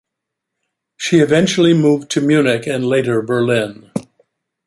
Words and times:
She 0.97 1.19
eventually 1.19 1.75
moved 1.75 2.09
to 2.09 2.21
Munich 2.21 2.65
and 2.65 2.83
later 2.87 3.21
Berlin. 3.21 3.91